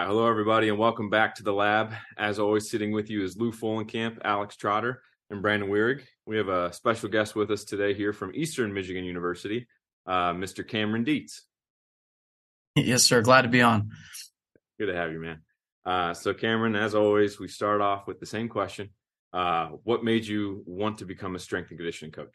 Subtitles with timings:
[0.00, 1.92] right, hello everybody, and welcome back to the lab.
[2.16, 6.00] As always, sitting with you is Lou Folenkamp, Alex Trotter, and Brandon Weirig.
[6.24, 9.66] We have a special guest with us today here from Eastern Michigan University,
[10.06, 10.66] uh, Mr.
[10.66, 11.42] Cameron Dietz.
[12.76, 13.20] Yes, sir.
[13.20, 13.90] Glad to be on.
[14.78, 15.42] Good to have you, man.
[15.84, 18.88] Uh, so, Cameron, as always, we start off with the same question:
[19.34, 22.34] uh, What made you want to become a strength and conditioning coach?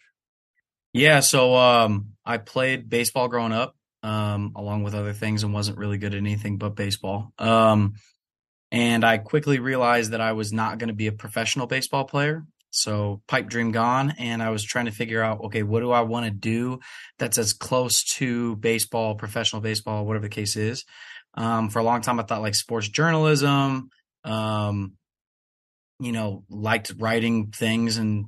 [0.93, 5.79] Yeah, so um, I played baseball growing up um, along with other things and wasn't
[5.79, 7.33] really good at anything but baseball.
[7.39, 7.95] Um,
[8.71, 12.45] and I quickly realized that I was not going to be a professional baseball player.
[12.69, 14.13] So pipe dream gone.
[14.19, 16.79] And I was trying to figure out, okay, what do I want to do
[17.17, 20.85] that's as close to baseball, professional baseball, whatever the case is.
[21.33, 23.89] Um, for a long time, I thought like sports journalism,
[24.23, 24.93] um,
[25.99, 28.25] you know, liked writing things and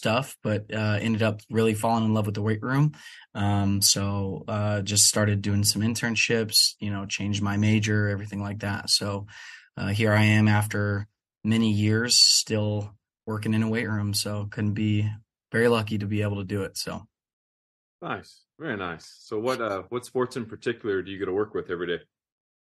[0.00, 2.92] stuff, but uh, ended up really falling in love with the weight room.
[3.34, 8.60] Um, so uh, just started doing some internships, you know, changed my major, everything like
[8.60, 8.88] that.
[8.88, 9.26] So
[9.76, 11.06] uh, here I am after
[11.44, 12.94] many years, still
[13.26, 14.14] working in a weight room.
[14.14, 15.06] So couldn't be
[15.52, 16.78] very lucky to be able to do it.
[16.78, 17.02] So
[18.00, 19.14] nice, very nice.
[19.20, 22.02] So what uh, what sports in particular do you get to work with every day?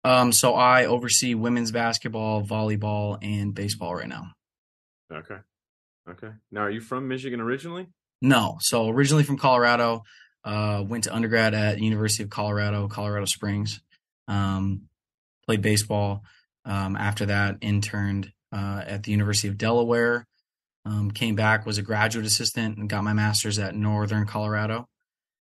[0.03, 4.31] Um, so I oversee women's basketball, volleyball, and baseball right now.
[5.11, 5.37] Okay.
[6.11, 6.31] Okay.
[6.51, 7.87] Now, are you from Michigan originally?
[8.21, 8.57] No.
[8.61, 10.03] So originally from Colorado.
[10.43, 13.81] Uh, went to undergrad at University of Colorado, Colorado Springs.
[14.27, 14.83] Um,
[15.45, 16.23] played baseball.
[16.65, 20.25] Um, after that, interned uh, at the University of Delaware.
[20.85, 24.87] Um, came back, was a graduate assistant, and got my master's at Northern Colorado.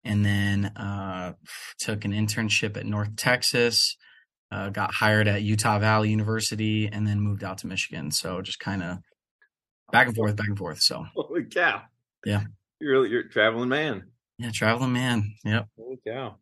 [0.04, 1.34] And then uh,
[1.80, 3.96] took an internship at North Texas.
[4.52, 8.12] Uh, got hired at Utah Valley University, and then moved out to Michigan.
[8.12, 8.98] So just kind of
[9.92, 10.82] back and forth, back and forth.
[10.82, 11.84] So holy cow,
[12.26, 12.44] yeah,
[12.80, 14.06] you're really you're traveling man.
[14.38, 15.36] Yeah, traveling man.
[15.46, 15.68] Yep.
[15.78, 16.38] Holy cow.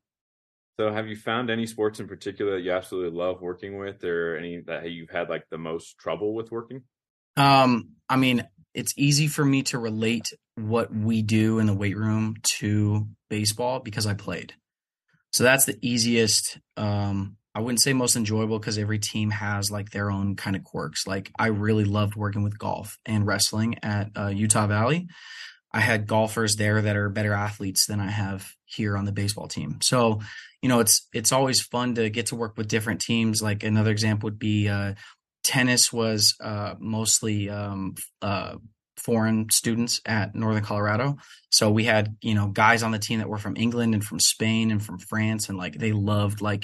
[0.79, 4.37] So, have you found any sports in particular that you absolutely love working with, or
[4.37, 6.83] any that you've had like the most trouble with working?
[7.35, 11.97] Um, I mean, it's easy for me to relate what we do in the weight
[11.97, 14.53] room to baseball because I played.
[15.33, 19.89] So that's the easiest um I wouldn't say most enjoyable because every team has like
[19.89, 21.05] their own kind of quirks.
[21.05, 25.09] Like I really loved working with golf and wrestling at uh, Utah Valley.
[25.73, 29.49] I had golfers there that are better athletes than I have here on the baseball
[29.49, 29.79] team.
[29.81, 30.21] So,
[30.61, 33.41] you know, it's it's always fun to get to work with different teams.
[33.41, 34.93] Like another example would be uh,
[35.43, 38.55] tennis was uh, mostly um, uh,
[38.95, 41.17] foreign students at Northern Colorado.
[41.51, 44.21] So we had you know guys on the team that were from England and from
[44.21, 46.63] Spain and from France, and like they loved like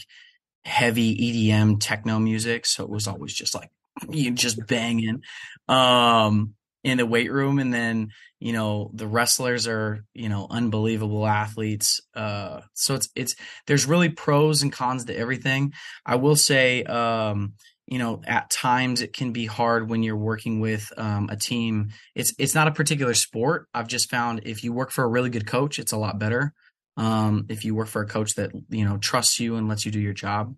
[0.66, 2.66] heavy EDM techno music.
[2.66, 3.70] So it was always just like
[4.10, 5.22] you just banging
[5.68, 7.60] um, in the weight room.
[7.60, 8.10] And then,
[8.40, 12.02] you know, the wrestlers are, you know, unbelievable athletes.
[12.14, 13.36] Uh, so it's, it's,
[13.68, 15.74] there's really pros and cons to everything.
[16.06, 17.54] I will say, um,
[17.88, 21.90] you know, at times it can be hard when you're working with um, a team.
[22.16, 23.68] It's it's not a particular sport.
[23.76, 26.56] I've just found if you work for a really good coach, it's a lot better
[26.98, 29.92] um, if you work for a coach that you know trusts you and lets you
[29.92, 30.56] do your job.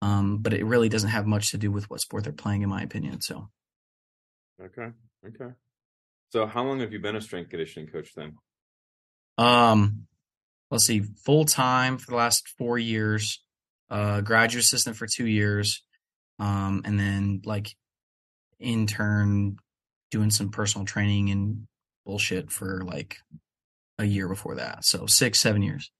[0.00, 2.68] Um, but it really doesn't have much to do with what sport they're playing, in
[2.68, 3.20] my opinion.
[3.20, 3.48] So,
[4.60, 4.88] okay,
[5.24, 5.54] okay.
[6.30, 8.34] So, how long have you been a strength conditioning coach then?
[9.38, 10.06] Um,
[10.70, 13.42] let's see, full time for the last four years,
[13.90, 15.84] uh, graduate assistant for two years,
[16.38, 17.68] um, and then like
[18.58, 19.56] intern
[20.10, 21.66] doing some personal training and
[22.04, 23.18] bullshit for like
[24.02, 24.84] a year before that.
[24.84, 25.90] So six, seven years.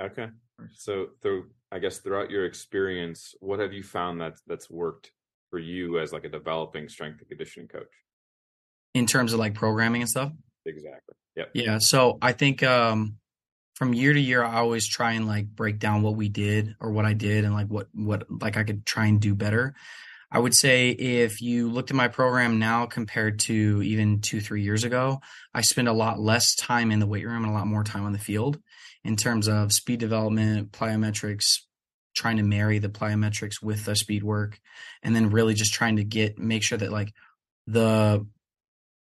[0.00, 0.28] Okay.
[0.74, 5.12] So through I guess throughout your experience, what have you found that that's worked
[5.50, 7.92] for you as like a developing strength and conditioning coach?
[8.94, 10.32] In terms of like programming and stuff?
[10.66, 11.14] Exactly.
[11.36, 11.50] Yep.
[11.54, 11.78] Yeah.
[11.78, 13.16] So I think um
[13.74, 16.90] from year to year I always try and like break down what we did or
[16.90, 19.74] what I did and like what what like I could try and do better.
[20.32, 24.62] I would say if you looked at my program now compared to even two, three
[24.62, 25.20] years ago,
[25.52, 28.04] I spend a lot less time in the weight room and a lot more time
[28.04, 28.58] on the field
[29.02, 31.60] in terms of speed development, plyometrics,
[32.14, 34.60] trying to marry the plyometrics with the speed work,
[35.02, 37.12] and then really just trying to get make sure that like
[37.66, 38.24] the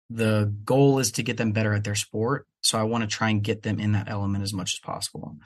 [0.10, 2.48] the goal is to get them better at their sport.
[2.62, 5.38] So I want to try and get them in that element as much as possible.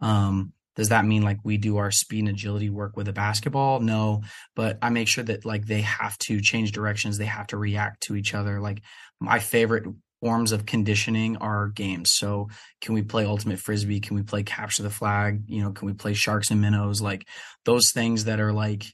[0.00, 3.80] Um, does that mean like we do our speed and agility work with a basketball?
[3.80, 4.22] No,
[4.56, 8.02] but I make sure that like they have to change directions, they have to react
[8.04, 8.60] to each other.
[8.60, 8.82] Like
[9.20, 9.84] my favorite
[10.20, 12.12] forms of conditioning are games.
[12.14, 12.48] So
[12.80, 14.00] can we play ultimate frisbee?
[14.00, 15.44] Can we play capture the flag?
[15.46, 17.00] You know, can we play sharks and minnows?
[17.02, 17.28] Like
[17.64, 18.86] those things that are like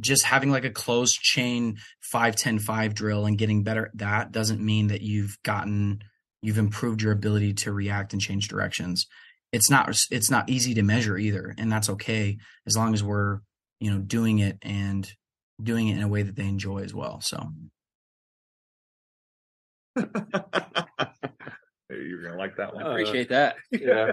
[0.00, 1.76] just having like a closed chain
[2.10, 6.02] 5 10 5 drill and getting better at that doesn't mean that you've gotten
[6.42, 9.06] you've improved your ability to react and change directions
[9.52, 13.40] it's not it's not easy to measure either and that's okay as long as we're
[13.80, 15.10] you know, doing it and
[15.60, 17.20] doing it in a way that they enjoy as well.
[17.20, 17.42] So
[19.96, 20.06] You're
[22.22, 22.86] gonna like that one.
[22.86, 23.56] Uh, Appreciate that.
[23.72, 24.12] yeah.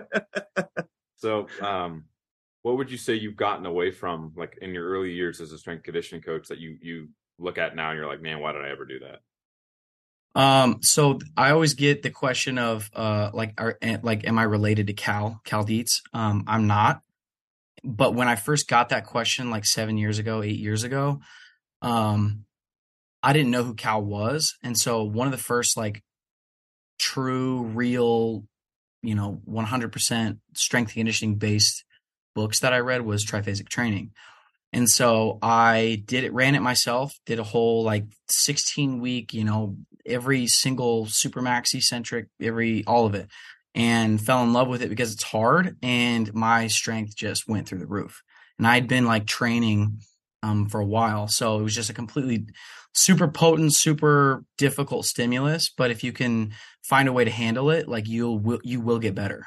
[1.19, 2.03] So, um,
[2.61, 5.57] what would you say you've gotten away from, like in your early years as a
[5.57, 7.09] strength conditioning coach, that you you
[7.39, 9.21] look at now and you're like, man, why did I ever do that?
[10.37, 14.43] Um, so I always get the question of uh like are eh, like am I
[14.43, 16.03] related to Cal Cal Dietz?
[16.13, 17.01] Um, I'm not.
[17.83, 21.21] But when I first got that question like seven years ago, eight years ago,
[21.81, 22.45] um,
[23.23, 26.03] I didn't know who Cal was, and so one of the first like
[26.99, 28.43] true, real,
[29.01, 31.83] you know, 100% strength conditioning based
[32.35, 34.11] books that I read was Triphasic Training.
[34.73, 39.43] And so I did it, ran it myself, did a whole like 16 week, you
[39.43, 43.27] know, every single Supermax eccentric, every, all of it,
[43.75, 47.79] and fell in love with it because it's hard and my strength just went through
[47.79, 48.23] the roof.
[48.57, 49.99] And I'd been like training
[50.41, 51.27] um, for a while.
[51.27, 52.47] So it was just a completely
[52.93, 55.69] super potent, super difficult stimulus.
[55.69, 58.99] But if you can find a way to handle it, like you'll, will, you will
[58.99, 59.45] get better.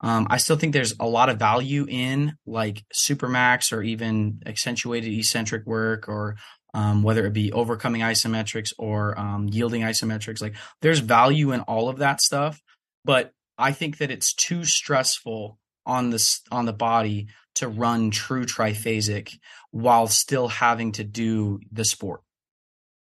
[0.00, 5.12] Um, I still think there's a lot of value in like supermax or even accentuated
[5.12, 6.36] eccentric work or
[6.74, 10.42] um, whether it be overcoming isometrics or um, yielding isometrics.
[10.42, 12.62] Like there's value in all of that stuff,
[13.04, 18.44] but I think that it's too stressful on this on the body to run true
[18.44, 19.38] triphasic
[19.70, 22.20] while still having to do the sport.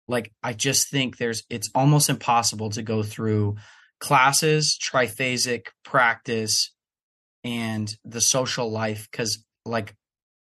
[0.08, 3.56] Like I just think there's it's almost impossible to go through
[4.00, 6.72] classes, triphasic practice,
[7.44, 9.94] and the social life because like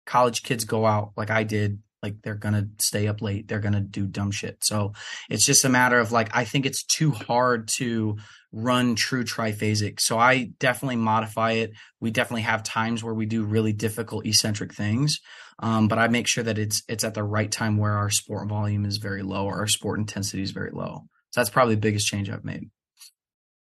[0.06, 3.82] college kids go out like I did like they're gonna stay up late they're gonna
[3.82, 4.64] do dumb shit.
[4.64, 4.94] So
[5.30, 8.18] it's just a matter of like i think it's too hard to
[8.52, 10.00] run true triphasic.
[10.00, 11.72] So i definitely modify it.
[12.00, 15.20] We definitely have times where we do really difficult eccentric things
[15.62, 18.48] um, but i make sure that it's it's at the right time where our sport
[18.48, 21.04] volume is very low or our sport intensity is very low.
[21.32, 22.70] So that's probably the biggest change i've made.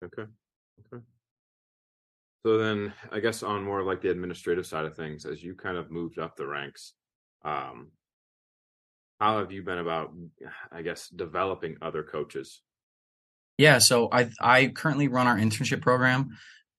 [0.02, 0.31] Okay.
[0.81, 1.02] Okay.
[2.46, 5.76] So then, I guess on more like the administrative side of things, as you kind
[5.76, 6.94] of moved up the ranks,
[7.44, 7.90] um,
[9.19, 10.12] how have you been about,
[10.70, 12.62] I guess, developing other coaches?
[13.56, 16.31] Yeah, so I I currently run our internship program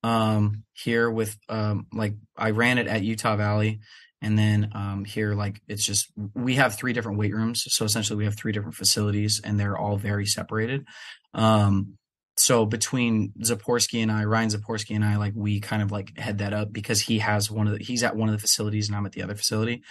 [0.01, 3.81] um here with um like I ran it at Utah Valley
[4.21, 8.17] and then um here like it's just we have three different weight rooms so essentially
[8.17, 10.85] we have three different facilities and they're all very separated
[11.33, 11.95] um
[12.37, 16.37] so between Zaporsky and I Ryan Zaporsky and I like we kind of like head
[16.37, 18.95] that up because he has one of the he's at one of the facilities and
[18.95, 19.83] I'm at the other facility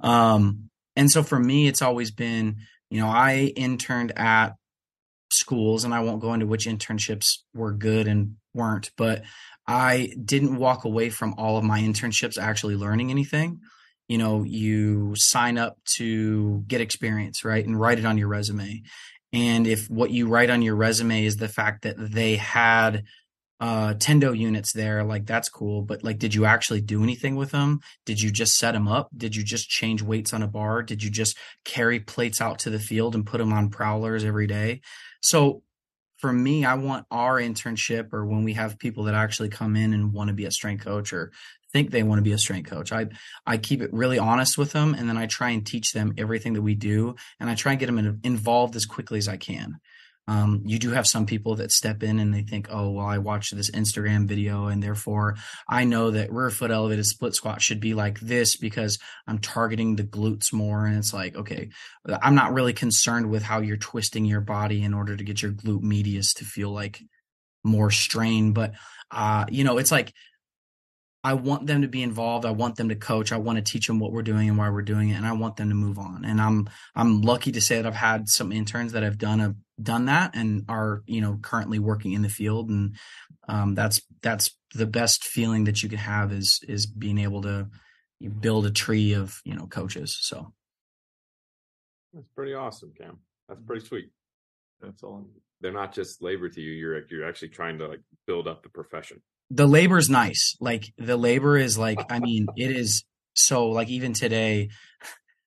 [0.00, 2.56] um and so for me it's always been
[2.90, 4.54] you know I interned at
[5.30, 9.22] schools and I won't go into which internships were good and weren't, but
[9.66, 13.60] I didn't walk away from all of my internships actually learning anything.
[14.08, 17.64] You know, you sign up to get experience, right?
[17.64, 18.82] And write it on your resume.
[19.34, 23.04] And if what you write on your resume is the fact that they had
[23.60, 27.50] uh tendo units there like that's cool but like did you actually do anything with
[27.50, 27.80] them?
[28.06, 29.08] Did you just set them up?
[29.16, 30.82] Did you just change weights on a bar?
[30.82, 34.46] Did you just carry plates out to the field and put them on prowlers every
[34.46, 34.80] day?
[35.20, 35.62] So
[36.18, 39.94] for me i want our internship or when we have people that actually come in
[39.94, 41.30] and want to be a strength coach or
[41.72, 42.92] think they want to be a strength coach.
[42.92, 43.06] I
[43.46, 46.54] i keep it really honest with them and then i try and teach them everything
[46.54, 49.78] that we do and i try and get them involved as quickly as i can
[50.28, 53.16] um, you do have some people that step in and they think, oh, well, I
[53.16, 57.80] watched this Instagram video and therefore I know that rear foot elevated split squat should
[57.80, 60.84] be like this because I'm targeting the glutes more.
[60.84, 61.70] And it's like, okay,
[62.06, 65.52] I'm not really concerned with how you're twisting your body in order to get your
[65.52, 67.00] glute medius to feel like
[67.64, 68.52] more strain.
[68.52, 68.74] But,
[69.10, 70.12] uh, you know, it's like,
[71.28, 72.46] I want them to be involved.
[72.46, 73.32] I want them to coach.
[73.32, 75.32] I want to teach them what we're doing and why we're doing it, and I
[75.32, 76.24] want them to move on.
[76.24, 79.54] And I'm I'm lucky to say that I've had some interns that have done a
[79.82, 82.96] done that and are you know currently working in the field, and
[83.46, 87.68] um, that's that's the best feeling that you can have is is being able to
[88.40, 90.16] build a tree of you know coaches.
[90.22, 90.54] So
[92.14, 93.18] That's pretty awesome, Cam.
[93.50, 94.08] That's pretty sweet.
[94.80, 95.26] That's all.
[95.60, 96.72] They're not just labor to you.
[96.72, 99.20] You're you're actually trying to like build up the profession.
[99.50, 100.56] The labor's nice.
[100.60, 104.70] Like the labor is like, I mean, it is so like even today.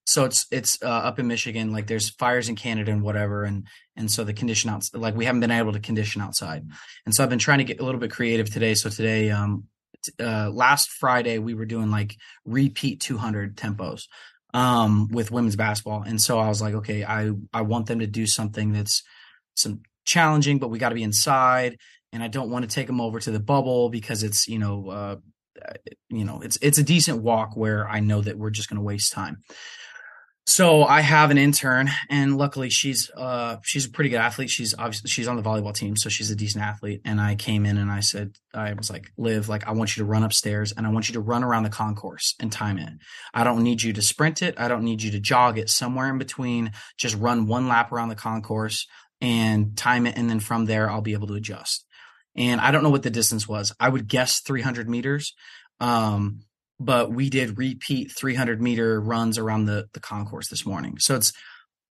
[0.05, 1.71] So it's it's uh, up in Michigan.
[1.71, 5.25] Like there's fires in Canada and whatever, and and so the condition out like we
[5.25, 6.65] haven't been able to condition outside,
[7.05, 8.73] and so I've been trying to get a little bit creative today.
[8.73, 9.65] So today, um,
[10.03, 14.07] t- uh, last Friday we were doing like repeat 200 tempos,
[14.55, 18.07] um, with women's basketball, and so I was like, okay, I I want them to
[18.07, 19.03] do something that's
[19.53, 21.77] some challenging, but we got to be inside
[22.13, 24.89] and I don't want to take them over to the bubble because it's you know
[24.89, 25.15] uh,
[26.09, 28.83] you know, it's it's a decent walk where I know that we're just going to
[28.83, 29.43] waste time.
[30.47, 34.49] So I have an intern, and luckily she's uh she's a pretty good athlete.
[34.49, 37.01] She's obviously she's on the volleyball team, so she's a decent athlete.
[37.05, 40.01] And I came in and I said I was like, Liv, like I want you
[40.01, 42.93] to run upstairs and I want you to run around the concourse and time it.
[43.33, 44.55] I don't need you to sprint it.
[44.57, 45.69] I don't need you to jog it.
[45.69, 48.87] Somewhere in between, just run one lap around the concourse
[49.21, 51.85] and time it, and then from there I'll be able to adjust.
[52.35, 53.73] And I don't know what the distance was.
[53.79, 55.33] I would guess 300 meters.
[55.79, 56.41] Um,
[56.79, 60.97] but we did repeat 300 meter runs around the the concourse this morning.
[60.99, 61.31] So it's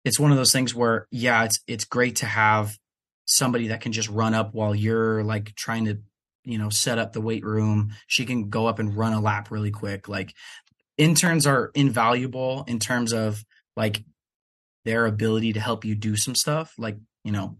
[0.05, 2.79] it's one of those things where yeah, it's it's great to have
[3.27, 5.99] somebody that can just run up while you're like trying to
[6.45, 7.93] you know set up the weight room.
[8.07, 10.09] She can go up and run a lap really quick.
[10.09, 10.35] Like
[10.97, 13.45] interns are invaluable in terms of
[13.77, 14.03] like
[14.87, 16.73] their ability to help you do some stuff.
[16.79, 17.59] Like you know,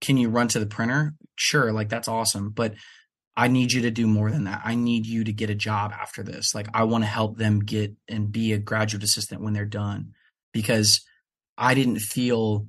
[0.00, 1.14] can you run to the printer?
[1.36, 2.74] Sure, like that's awesome, but
[3.36, 4.62] I need you to do more than that.
[4.64, 6.56] I need you to get a job after this.
[6.56, 10.14] Like I want to help them get and be a graduate assistant when they're done
[10.52, 11.00] because
[11.56, 12.66] I didn't feel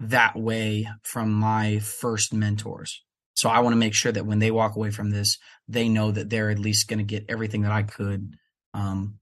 [0.00, 3.02] that way from my first mentors.
[3.34, 5.36] So I want to make sure that when they walk away from this,
[5.68, 8.36] they know that they're at least going to get everything that I could
[8.72, 9.18] um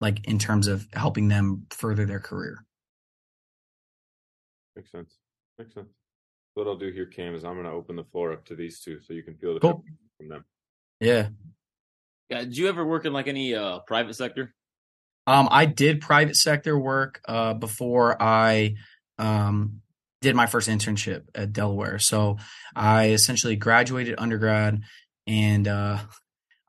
[0.00, 2.64] like in terms of helping them further their career.
[4.74, 5.18] Makes sense.
[5.58, 5.88] Makes sense.
[6.54, 8.80] What I'll do here, Cam, is I'm going to open the floor up to these
[8.80, 9.84] two so you can feel the Cool.
[10.18, 10.44] from them.
[11.00, 11.28] Yeah.
[12.28, 14.54] Yeah, did you ever work in like any uh private sector?
[15.26, 18.74] Um, I did private sector work uh, before I
[19.18, 19.82] um,
[20.20, 21.98] did my first internship at Delaware.
[21.98, 22.38] So
[22.74, 24.80] I essentially graduated undergrad,
[25.26, 25.98] and uh,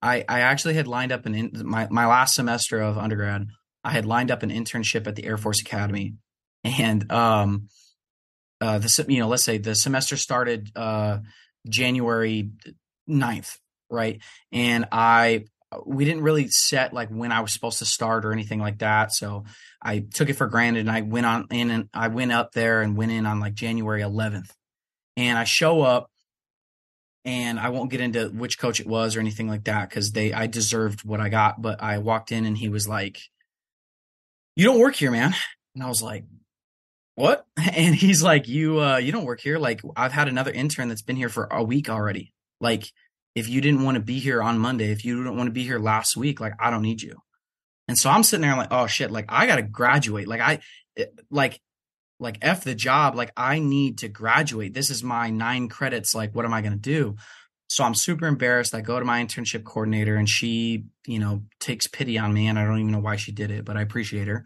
[0.01, 3.47] I I actually had lined up an in, my my last semester of undergrad.
[3.83, 6.15] I had lined up an internship at the Air Force Academy,
[6.63, 7.69] and um,
[8.63, 11.19] uh, the you know let's say the semester started uh,
[11.67, 12.49] January
[13.09, 13.57] 9th,
[13.89, 14.21] right?
[14.53, 15.45] And I
[15.85, 19.11] we didn't really set like when I was supposed to start or anything like that.
[19.11, 19.43] So
[19.81, 22.81] I took it for granted and I went on in and I went up there
[22.81, 24.51] and went in on like January 11th.
[25.17, 26.09] And I show up
[27.25, 30.31] and I won't get into which coach it was or anything like that because they
[30.31, 31.61] I deserved what I got.
[31.61, 33.19] But I walked in and he was like,
[34.55, 35.35] You don't work here, man.
[35.75, 36.23] And I was like,
[37.15, 37.45] What?
[37.75, 39.57] And he's like, You uh you don't work here.
[39.57, 42.33] Like I've had another intern that's been here for a week already.
[42.59, 42.85] Like
[43.35, 45.63] if you didn't want to be here on Monday, if you didn't want to be
[45.63, 47.15] here last week, like I don't need you.
[47.87, 50.27] And so I'm sitting there like, oh shit, like I gotta graduate.
[50.27, 50.59] Like I
[51.31, 51.59] like
[52.19, 54.73] like F the job, like I need to graduate.
[54.73, 56.15] This is my nine credits.
[56.15, 57.15] Like, what am I gonna do?
[57.67, 58.75] So I'm super embarrassed.
[58.75, 62.47] I go to my internship coordinator and she, you know, takes pity on me.
[62.47, 64.45] And I don't even know why she did it, but I appreciate her.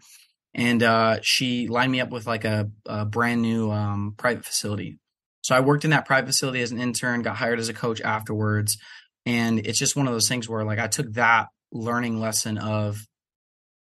[0.54, 4.98] And uh, she lined me up with like a, a brand new um, private facility.
[5.42, 8.00] So I worked in that private facility as an intern, got hired as a coach
[8.00, 8.76] afterwards.
[9.24, 13.06] And it's just one of those things where like I took that learning lesson of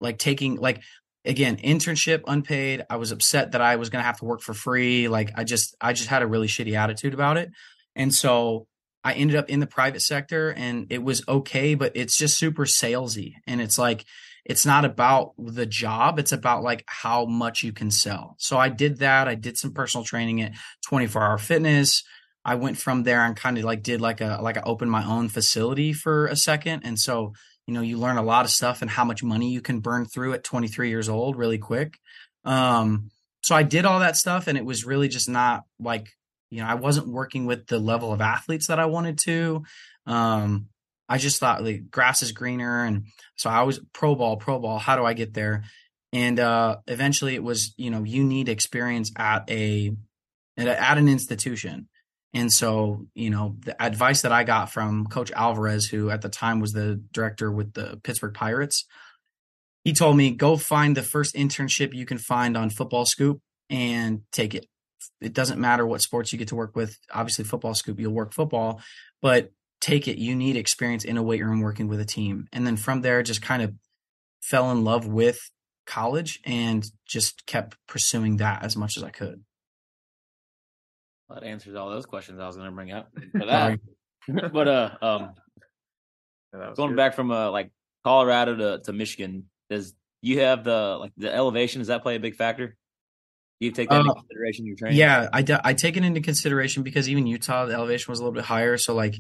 [0.02, 0.82] like taking like
[1.26, 4.54] again internship unpaid i was upset that i was going to have to work for
[4.54, 7.50] free like i just i just had a really shitty attitude about it
[7.96, 8.66] and so
[9.04, 12.66] i ended up in the private sector and it was okay but it's just super
[12.66, 14.06] salesy and it's like
[14.50, 18.36] it's not about the job it's about like how much you can sell.
[18.40, 20.54] So i did that i did some personal training at
[20.88, 22.04] 24 hour fitness.
[22.44, 25.06] I went from there and kind of like did like a like i opened my
[25.06, 26.82] own facility for a second.
[26.84, 27.34] And so
[27.68, 30.06] you know you learn a lot of stuff and how much money you can burn
[30.06, 32.00] through at 23 years old really quick.
[32.44, 33.12] Um
[33.44, 36.10] so i did all that stuff and it was really just not like
[36.50, 39.64] you know i wasn't working with the level of athletes that i wanted to.
[40.08, 40.70] Um
[41.10, 44.80] i just thought like grass is greener and so i was pro ball pro ball
[44.80, 45.64] how do i get there
[46.14, 49.92] and uh eventually it was you know you need experience at a
[50.58, 51.88] at, a, at an institution
[52.34, 56.30] and so, you know, the advice that I got from Coach Alvarez, who at the
[56.30, 58.86] time was the director with the Pittsburgh Pirates,
[59.84, 64.22] he told me, go find the first internship you can find on Football Scoop and
[64.32, 64.68] take it.
[65.22, 66.98] It doesn't matter what sports you get to work with.
[67.12, 68.82] Obviously, Football Scoop, you'll work football,
[69.22, 69.52] but
[69.82, 70.18] take it.
[70.18, 72.48] You need experience in a weight room working with a team.
[72.52, 73.74] And then from there, just kind of
[74.42, 75.38] fell in love with
[75.86, 79.44] college and just kept pursuing that as much as I could.
[81.28, 83.80] Well, that answers all those questions I was going to bring up for that.
[84.52, 85.34] but uh, um,
[86.54, 86.98] Yeah, going good.
[86.98, 87.72] back from uh like
[88.04, 91.80] Colorado to to Michigan, does you have the like the elevation?
[91.80, 92.76] Does that play a big factor?
[93.60, 95.00] You take that into Uh, consideration in your training?
[95.00, 98.24] Yeah, I, de- I take it into consideration because even Utah, the elevation was a
[98.24, 98.78] little bit higher.
[98.78, 99.16] So like,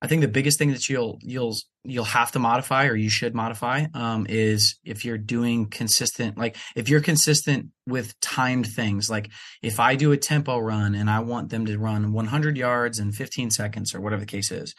[0.00, 3.34] I think the biggest thing that you'll you'll you'll have to modify or you should
[3.34, 9.10] modify um, is if you're doing consistent, like if you're consistent with timed things.
[9.10, 9.30] Like
[9.62, 13.10] if I do a tempo run and I want them to run 100 yards in
[13.10, 14.74] 15 seconds or whatever the case is,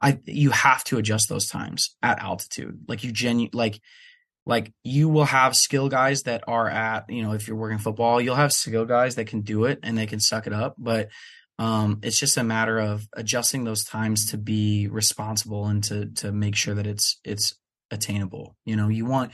[0.00, 2.84] I you have to adjust those times at altitude.
[2.86, 3.80] Like you genu like
[4.46, 8.20] like you will have skill guys that are at you know if you're working football
[8.20, 11.08] you'll have skill guys that can do it and they can suck it up but
[11.58, 16.32] um, it's just a matter of adjusting those times to be responsible and to to
[16.32, 17.54] make sure that it's it's
[17.90, 18.56] attainable.
[18.64, 19.32] You know you want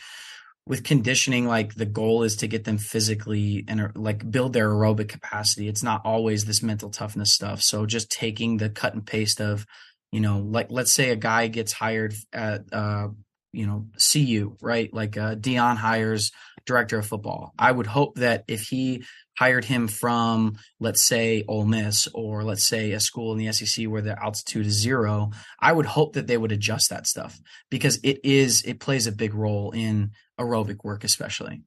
[0.67, 5.09] with conditioning like the goal is to get them physically and like build their aerobic
[5.09, 5.67] capacity.
[5.67, 7.63] It's not always this mental toughness stuff.
[7.63, 9.65] So just taking the cut and paste of
[10.13, 13.09] you know like let's say a guy gets hired at uh
[13.53, 14.93] you know CU right?
[14.93, 16.33] Like uh Deion hires
[16.67, 17.55] director of football.
[17.59, 19.05] I would hope that if he
[19.39, 23.87] hired him from let's say Ole Miss or let's say a school in the SEC
[23.87, 25.31] where the altitude is zero
[25.61, 27.39] I would hope that they would adjust that stuff
[27.71, 31.63] because it is it plays a big role in aerobic work especially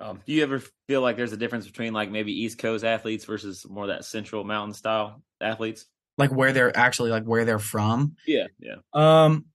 [0.00, 3.24] um, do you ever feel like there's a difference between like maybe East Coast athletes
[3.24, 5.86] versus more that Central Mountain style athletes?
[6.16, 8.14] Like where they're actually like where they're from?
[8.24, 8.76] Yeah, yeah.
[8.94, 9.46] Um,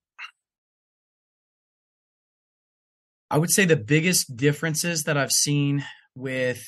[3.29, 6.63] I would say the biggest differences that I've seen with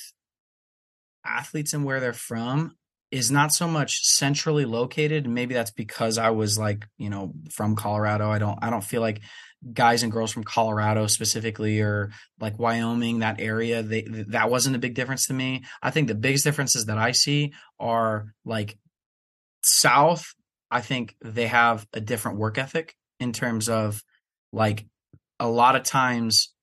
[1.25, 2.75] athletes and where they're from
[3.11, 5.27] is not so much centrally located.
[5.27, 8.29] Maybe that's because I was like, you know, from Colorado.
[8.29, 9.21] I don't I don't feel like
[9.73, 14.79] guys and girls from Colorado specifically or like Wyoming, that area, they that wasn't a
[14.79, 15.63] big difference to me.
[15.81, 18.77] I think the biggest differences that I see are like
[19.63, 20.25] South,
[20.69, 24.03] I think they have a different work ethic in terms of
[24.51, 24.85] like
[25.39, 26.53] a lot of times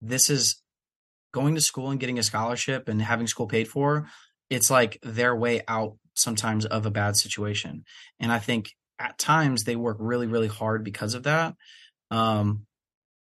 [0.00, 0.61] this is
[1.32, 4.06] going to school and getting a scholarship and having school paid for
[4.50, 7.84] it's like their way out sometimes of a bad situation.
[8.20, 11.54] And i think at times they work really really hard because of that
[12.10, 12.66] um,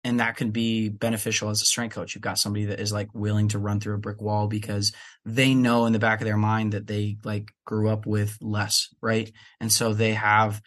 [0.02, 2.14] and that can be beneficial as a strength coach.
[2.14, 4.92] You've got somebody that is like willing to run through a brick wall because
[5.24, 8.88] they know in the back of their mind that they like grew up with less
[9.02, 9.30] right?
[9.60, 10.60] And so they have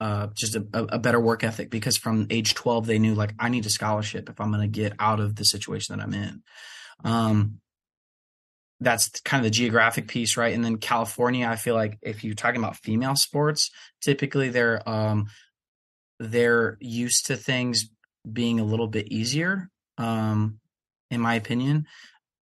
[0.00, 3.48] uh, just a, a, better work ethic because from age 12 they knew like i
[3.48, 6.42] need a scholarship if i'm going to get out of the situation that i'm in.
[7.04, 7.60] Um,
[8.80, 10.54] that's kind of the geographic piece right?
[10.54, 15.26] And then california i feel like if you're talking about female sports typically they're um,
[16.20, 17.90] they're used to things
[18.30, 20.60] being a little bit easier um,
[21.10, 21.86] in my opinion.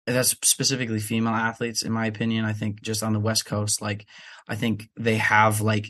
[0.05, 2.45] That's specifically female athletes in my opinion.
[2.45, 4.05] I think just on the west coast like
[4.47, 5.87] i think they have like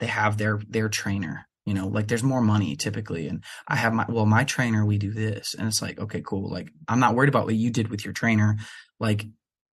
[0.00, 3.28] they have their their trainer you know like there's more money typically.
[3.28, 5.54] And i have my well my trainer we do this.
[5.54, 6.48] And it's like okay cool.
[6.48, 8.56] Like i'm not worried about what you did with your trainer.
[8.98, 9.26] Like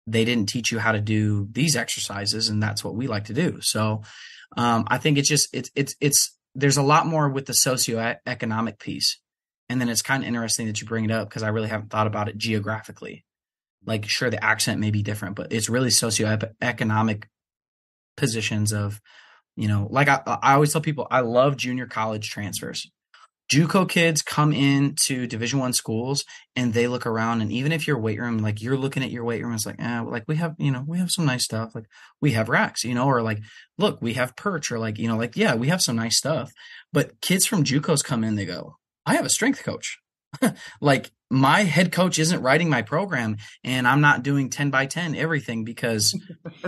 [0.06, 3.34] they didn't teach you how to do these exercises and that's what we like to
[3.34, 3.60] do.
[3.62, 4.02] So
[4.56, 8.78] um, i think it's just it's it's it's there's a lot more with the socioeconomic
[8.78, 9.18] piece.
[9.68, 11.90] And then it's kind of interesting that you bring it up because i really haven't
[11.90, 13.24] thought about it geographically.
[13.84, 17.24] Like sure the accent may be different but it's really socioeconomic
[18.16, 19.00] positions of
[19.56, 22.90] you know, like I, I always tell people, I love junior college transfers.
[23.50, 26.24] JUCO kids come into Division One schools
[26.56, 29.24] and they look around, and even if your weight room, like you're looking at your
[29.24, 31.72] weight room, it's like, eh, like we have, you know, we have some nice stuff.
[31.74, 31.86] Like
[32.20, 33.38] we have racks, you know, or like,
[33.78, 36.50] look, we have perch, or like, you know, like yeah, we have some nice stuff.
[36.92, 39.98] But kids from JUCOs come in, they go, I have a strength coach.
[40.80, 45.16] like my head coach isn't writing my program and I'm not doing 10 by 10
[45.16, 46.18] everything because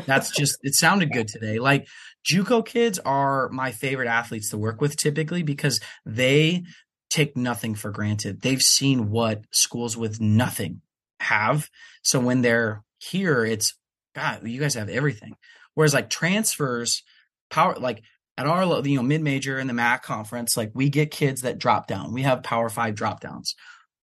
[0.07, 1.59] that's just it sounded good today.
[1.59, 1.87] Like
[2.29, 6.65] JUCO kids are my favorite athletes to work with typically because they
[7.11, 8.43] take nothing for granted.
[8.43, 10.83] They've seen what schools with nothing
[11.21, 11.71] have.
[12.03, 13.75] So when they're here, it's
[14.15, 15.37] God, you guys have everything.
[15.75, 17.05] Whereas like transfers,
[17.51, 18.03] power like
[18.37, 21.59] at our you know mid major and the MAC conference, like we get kids that
[21.59, 22.13] drop down.
[22.13, 23.55] We have Power Five drop downs.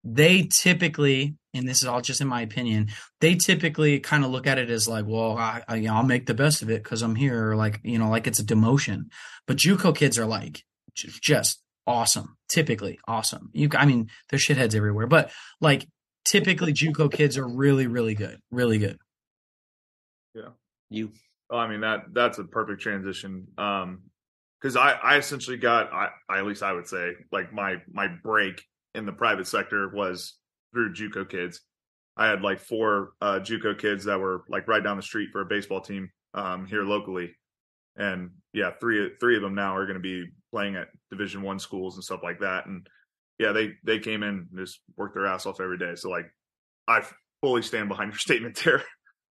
[0.07, 2.89] They typically, and this is all just in my opinion,
[3.21, 6.35] they typically kind of look at it as like, well, I, I will make the
[6.35, 9.05] best of it because I'm here, or like you know, like it's a demotion.
[9.47, 10.63] But JUCO kids are like
[10.93, 13.49] just awesome, typically awesome.
[13.53, 15.87] You, I mean, there's shitheads everywhere, but like
[16.23, 18.99] typically JUCO kids are really, really good, really good.
[20.35, 20.49] Yeah,
[20.89, 21.11] you.
[21.49, 23.47] Oh, I mean that that's a perfect transition.
[23.57, 24.03] Um,
[24.61, 28.07] because I, I essentially got I, I, at least I would say like my my
[28.07, 28.63] break
[28.95, 30.35] in the private sector was
[30.73, 31.61] through JUCO kids.
[32.17, 35.41] I had like four uh, JUCO kids that were like right down the street for
[35.41, 37.35] a baseball team um, here locally,
[37.97, 41.59] and yeah, three three of them now are going to be playing at Division One
[41.59, 42.67] schools and stuff like that.
[42.67, 42.87] And
[43.37, 45.95] yeah, they they came in and just worked their ass off every day.
[45.95, 46.25] So like,
[46.87, 47.03] I
[47.41, 48.83] fully stand behind your statement there.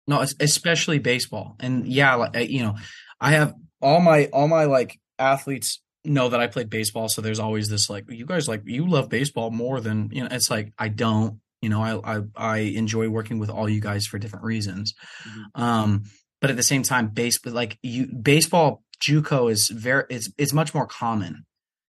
[0.07, 2.77] No, especially baseball, and yeah, like you know,
[3.20, 7.41] I have all my all my like athletes know that I played baseball, so there's
[7.41, 10.29] always this like you guys like you love baseball more than you know.
[10.31, 11.41] It's like I don't.
[11.61, 14.95] You know, I I, I enjoy working with all you guys for different reasons.
[15.29, 15.63] Mm-hmm.
[15.63, 16.05] Um,
[16.41, 20.75] but at the same time, base like you baseball JUCO is very it's it's much
[20.75, 21.45] more common.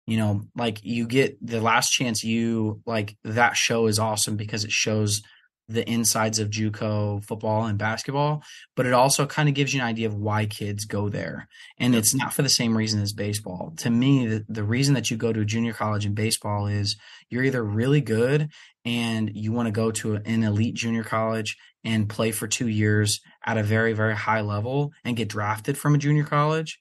[0.08, 4.64] You know, like you get the last chance you like that show is awesome because
[4.64, 5.22] it shows
[5.70, 8.42] the insides of JUCO football and basketball,
[8.76, 11.48] but it also kind of gives you an idea of why kids go there.
[11.78, 13.74] And it's not for the same reason as baseball.
[13.78, 16.98] To me, the, the reason that you go to a junior college in baseball is
[17.30, 18.50] you're either really good
[18.84, 23.22] and you want to go to an elite junior college and play for two years
[23.46, 26.80] at a very, very high level and get drafted from a junior college.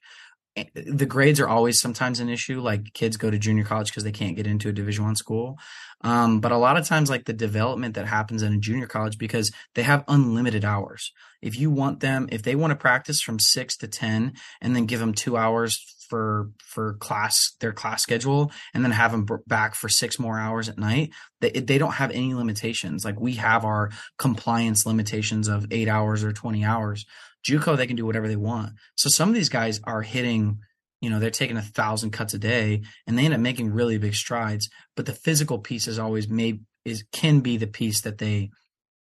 [0.55, 2.59] The grades are always sometimes an issue.
[2.59, 5.57] Like kids go to junior college because they can't get into a division one school.
[6.01, 9.17] Um, but a lot of times, like the development that happens in a junior college
[9.17, 11.11] because they have unlimited hours.
[11.41, 14.85] If you want them, if they want to practice from six to 10 and then
[14.85, 15.77] give them two hours
[16.09, 20.67] for, for class, their class schedule, and then have them back for six more hours
[20.67, 23.05] at night, they, they don't have any limitations.
[23.05, 27.05] Like we have our compliance limitations of eight hours or 20 hours.
[27.47, 28.73] JUCO, they can do whatever they want.
[28.95, 30.59] So some of these guys are hitting
[31.01, 33.97] you know they're taking a thousand cuts a day and they end up making really
[33.97, 38.17] big strides but the physical piece is always made is can be the piece that
[38.17, 38.49] they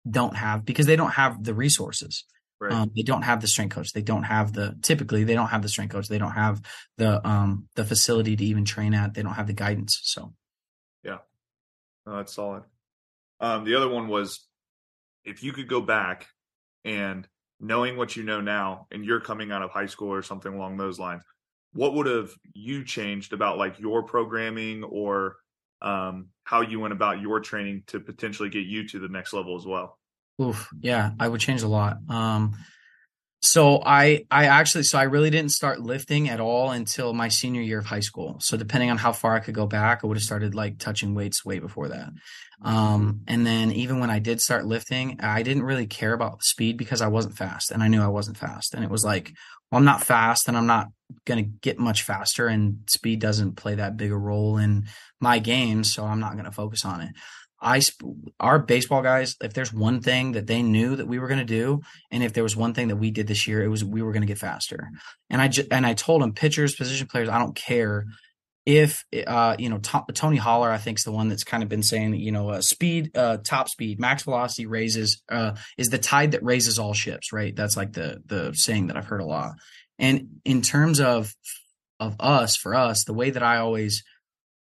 [0.09, 2.25] don't have because they don't have the resources.
[2.61, 2.73] Right.
[2.73, 3.93] um, they don't have the strength coach.
[3.93, 6.09] They don't have the typically they don't have the strength coach.
[6.09, 6.63] They don't have
[6.97, 9.15] the um the facility to even train at.
[9.15, 10.33] They don't have the guidance so.
[11.03, 11.19] Yeah.
[12.07, 12.63] No, that's solid.
[13.41, 14.47] Um the other one was
[15.25, 16.27] if you could go back
[16.85, 17.27] and
[17.65, 20.77] knowing what you know now and you're coming out of high school or something along
[20.77, 21.23] those lines
[21.75, 25.37] what would have you changed about like your programming or
[25.83, 29.57] um, how you went about your training to potentially get you to the next level
[29.57, 29.99] as well?
[30.41, 31.99] Oof, yeah, I would change a lot.
[32.09, 32.57] Um,
[33.45, 37.61] so I I actually so I really didn't start lifting at all until my senior
[37.61, 38.39] year of high school.
[38.41, 41.15] So depending on how far I could go back, I would have started like touching
[41.15, 42.11] weights way before that.
[42.63, 46.79] Um, and then even when I did start lifting, I didn't really care about speed
[46.79, 48.75] because I wasn't fast and I knew I wasn't fast.
[48.75, 49.33] And it was like,
[49.71, 50.89] well, I'm not fast and I'm not
[51.27, 54.87] going to get much faster and speed doesn't play that big a role in
[55.21, 55.85] my game.
[55.85, 57.11] So I'm not going to focus on it.
[57.65, 57.81] I
[58.39, 61.45] our baseball guys, if there's one thing that they knew that we were going to
[61.45, 64.03] do, and if there was one thing that we did this year, it was we
[64.03, 64.91] were going to get faster.
[65.31, 68.05] And I just, and I told them, pitchers, position players, I don't care
[68.67, 71.69] if uh, you know T- Tony Holler, I think is the one that's kind of
[71.69, 75.99] been saying you know uh, speed, uh, top speed, max velocity raises uh, is the
[75.99, 77.57] tide that raises all ships, right?
[77.57, 79.53] That's like the the saying that I've heard a lot.
[79.99, 81.35] And in terms of
[81.99, 84.03] of us, for us, the way that I always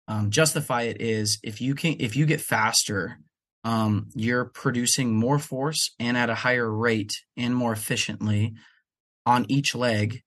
[0.07, 3.17] um, justify it is if you can if you get faster
[3.63, 8.53] um, you're producing more force and at a higher rate and more efficiently
[9.25, 10.21] on each leg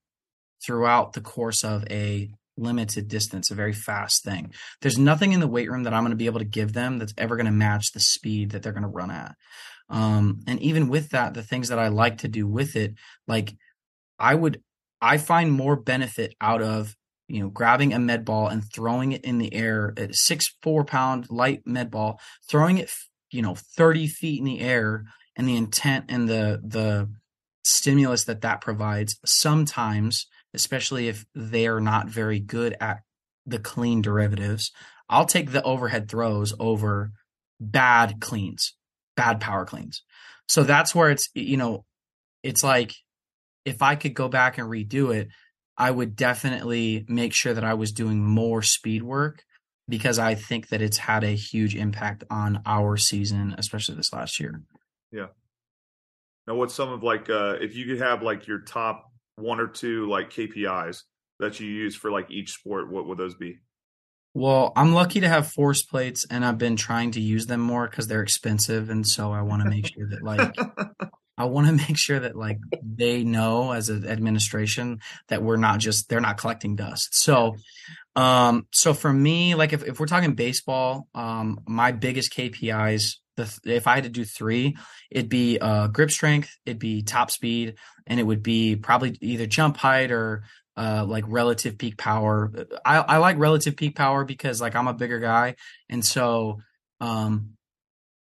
[0.62, 4.52] throughout the course of a limited distance, a very fast thing.
[4.82, 6.98] There's nothing in the weight room that I'm going to be able to give them
[6.98, 9.34] that's ever going to match the speed that they're going to run at.
[9.88, 12.94] Um, and even with that, the things that I like to do with it,
[13.26, 13.54] like
[14.18, 14.62] I would,
[15.00, 16.94] I find more benefit out of
[17.30, 21.30] you know, grabbing a med ball and throwing it in the air six, four pound
[21.30, 22.90] light med ball, throwing it,
[23.30, 25.04] you know, 30 feet in the air
[25.36, 27.08] and the intent and the, the
[27.62, 32.98] stimulus that that provides sometimes, especially if they are not very good at
[33.46, 34.72] the clean derivatives,
[35.08, 37.12] I'll take the overhead throws over
[37.60, 38.74] bad cleans,
[39.16, 40.02] bad power cleans.
[40.48, 41.84] So that's where it's, you know,
[42.42, 42.92] it's like
[43.64, 45.28] if I could go back and redo it,
[45.80, 49.44] I would definitely make sure that I was doing more speed work
[49.88, 54.38] because I think that it's had a huge impact on our season, especially this last
[54.38, 54.60] year.
[55.10, 55.28] Yeah.
[56.46, 59.68] Now, what's some of like, uh, if you could have like your top one or
[59.68, 61.04] two like KPIs
[61.38, 63.56] that you use for like each sport, what would those be?
[64.34, 67.88] Well, I'm lucky to have force plates and I've been trying to use them more
[67.88, 68.90] because they're expensive.
[68.90, 70.54] And so I want to make sure that like
[71.40, 75.78] I want to make sure that like they know as an administration that we're not
[75.78, 77.14] just they're not collecting dust.
[77.14, 77.56] So
[78.16, 83.58] um so for me like if, if we're talking baseball, um my biggest KPIs the,
[83.64, 84.76] if I had to do three,
[85.10, 87.76] it'd be uh grip strength, it'd be top speed,
[88.06, 90.44] and it would be probably either jump height or
[90.76, 92.50] uh, like relative peak power.
[92.86, 95.56] I, I like relative peak power because like I'm a bigger guy,
[95.90, 96.60] and so
[97.00, 97.56] um,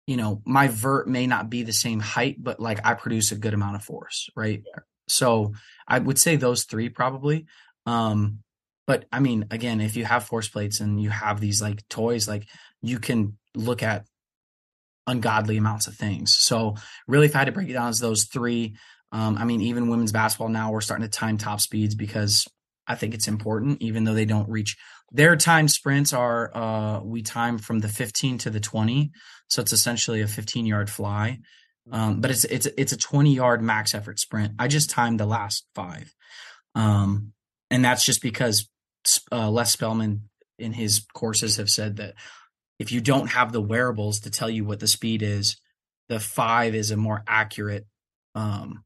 [0.08, 3.38] you know, my vert may not be the same height, but like I produce a
[3.38, 4.62] good amount of force, right?
[4.66, 4.82] Yeah.
[5.08, 5.54] So
[5.88, 7.46] I would say those three probably.
[7.86, 8.40] Um,
[8.86, 12.28] but I mean, again, if you have force plates and you have these like toys,
[12.28, 12.48] like
[12.82, 14.06] you can look at
[15.08, 16.36] ungodly amounts of things.
[16.38, 16.76] So
[17.08, 18.76] really, if I had to break it down as those three,
[19.12, 22.46] um, I mean, even women's basketball now we're starting to time top speeds because
[22.88, 24.78] I think it's important, even though they don't reach
[25.14, 29.12] their time sprints are uh, we time from the 15 to the 20,
[29.48, 31.40] so it's essentially a 15 yard fly.
[31.92, 34.54] Um, but it's it's it's a 20 yard max effort sprint.
[34.58, 36.14] I just timed the last five,
[36.76, 37.34] um,
[37.70, 38.70] and that's just because
[39.32, 42.16] uh, Les Spellman in his courses have said that
[42.80, 45.58] if you don't have the wearables to tell you what the speed is,
[46.08, 47.86] the five is a more accurate
[48.34, 48.84] um,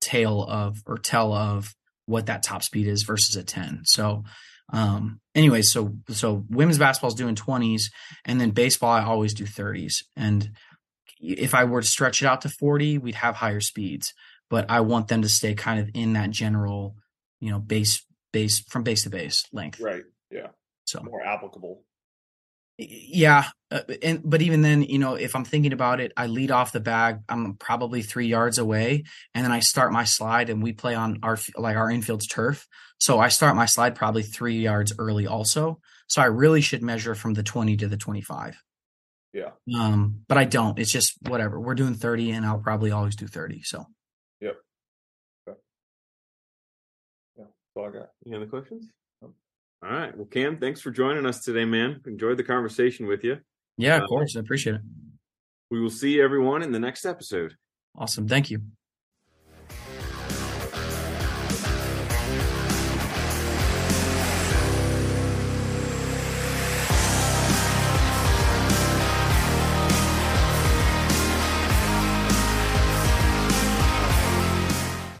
[0.00, 1.74] tale of or tell of
[2.10, 3.82] what that top speed is versus a 10.
[3.84, 4.24] So,
[4.72, 7.84] um, anyways, so so women's basketball is doing 20s,
[8.24, 10.04] and then baseball I always do 30s.
[10.16, 10.50] And
[11.20, 14.12] if I were to stretch it out to 40, we'd have higher speeds.
[14.48, 16.96] But I want them to stay kind of in that general,
[17.40, 19.80] you know, base base from base to base length.
[19.80, 20.02] Right.
[20.30, 20.48] Yeah.
[20.84, 21.84] So More applicable.
[22.88, 26.50] Yeah, uh, and but even then, you know, if I'm thinking about it, I lead
[26.50, 27.18] off the bag.
[27.28, 31.18] I'm probably three yards away, and then I start my slide, and we play on
[31.22, 32.66] our like our infield's turf.
[32.98, 35.80] So I start my slide probably three yards early, also.
[36.08, 38.62] So I really should measure from the 20 to the 25.
[39.32, 39.50] Yeah.
[39.74, 40.78] Um, but I don't.
[40.78, 41.60] It's just whatever.
[41.60, 43.62] We're doing 30, and I'll probably always do 30.
[43.62, 43.86] So
[44.40, 44.56] Yep.
[45.48, 45.58] Okay.
[47.38, 47.44] Yeah.
[47.44, 48.08] That's all I got.
[48.26, 48.88] Any other questions?
[49.82, 50.14] All right.
[50.16, 52.00] Well, Cam, thanks for joining us today, man.
[52.06, 53.38] Enjoyed the conversation with you.
[53.78, 54.80] yeah, Uh, of course, I appreciate it.
[55.70, 57.56] We will see everyone in the next episode.
[57.96, 58.28] Awesome.
[58.28, 58.60] Thank you.